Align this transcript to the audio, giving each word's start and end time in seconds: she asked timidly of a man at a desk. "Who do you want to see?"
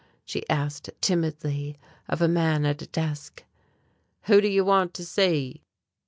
she 0.25 0.49
asked 0.49 0.89
timidly 0.99 1.77
of 2.09 2.23
a 2.23 2.27
man 2.27 2.65
at 2.65 2.81
a 2.81 2.87
desk. 2.87 3.43
"Who 4.23 4.41
do 4.41 4.47
you 4.47 4.65
want 4.65 4.95
to 4.95 5.05
see?" 5.05 5.61